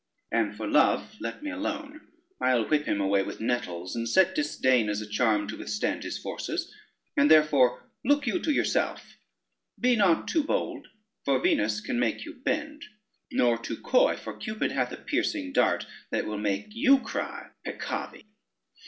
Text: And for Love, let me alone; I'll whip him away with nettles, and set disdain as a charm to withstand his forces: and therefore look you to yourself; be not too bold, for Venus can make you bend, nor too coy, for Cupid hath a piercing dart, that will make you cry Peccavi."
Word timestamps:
And 0.31 0.57
for 0.57 0.67
Love, 0.67 1.17
let 1.21 1.43
me 1.43 1.51
alone; 1.51 2.01
I'll 2.41 2.67
whip 2.67 2.85
him 2.87 2.99
away 2.99 3.21
with 3.21 3.39
nettles, 3.39 3.95
and 3.95 4.09
set 4.09 4.33
disdain 4.33 4.89
as 4.89 4.99
a 4.99 5.07
charm 5.07 5.47
to 5.49 5.57
withstand 5.59 6.01
his 6.01 6.17
forces: 6.17 6.73
and 7.15 7.29
therefore 7.29 7.87
look 8.03 8.25
you 8.25 8.39
to 8.39 8.51
yourself; 8.51 9.19
be 9.79 9.95
not 9.95 10.27
too 10.27 10.43
bold, 10.43 10.87
for 11.23 11.39
Venus 11.39 11.81
can 11.81 11.99
make 11.99 12.25
you 12.25 12.33
bend, 12.33 12.83
nor 13.31 13.59
too 13.59 13.77
coy, 13.77 14.15
for 14.17 14.35
Cupid 14.35 14.71
hath 14.71 14.91
a 14.91 14.97
piercing 14.97 15.53
dart, 15.53 15.85
that 16.09 16.25
will 16.25 16.39
make 16.39 16.65
you 16.71 16.97
cry 17.01 17.51
Peccavi." 17.63 18.25